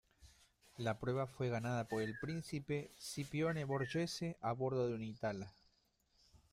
La 0.77 0.97
prueba 0.99 1.27
fue 1.27 1.49
ganada 1.49 1.87
por 1.87 2.01
el 2.01 2.17
príncipe 2.19 2.89
Scipione 2.99 3.65
Borghese 3.65 4.35
a 4.41 4.51
bordo 4.51 4.87
de 4.87 4.95
un 4.95 5.03
Itala. 5.03 5.53